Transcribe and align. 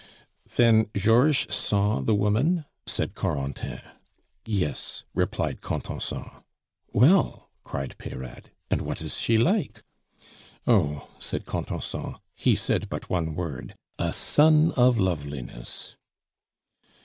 "Then 0.55 0.89
Georges 0.97 1.53
saw 1.53 1.99
the 2.01 2.15
woman?" 2.15 2.65
said 2.87 3.13
Corentin. 3.13 3.81
"Yes," 4.47 5.03
replied 5.13 5.61
Contenson. 5.61 6.25
"Well," 6.91 7.51
cried 7.63 7.95
Peyrade, 7.99 8.49
"and 8.71 8.81
what 8.81 8.99
is 9.03 9.15
she 9.19 9.37
like?" 9.37 9.83
"Oh," 10.65 11.07
said 11.19 11.45
Contenson, 11.45 12.15
"he 12.33 12.55
said 12.55 12.89
but 12.89 13.11
one 13.11 13.35
word 13.35 13.75
'A 13.99 14.13
sun 14.13 14.71
of 14.71 14.97
loveliness. 14.97 15.95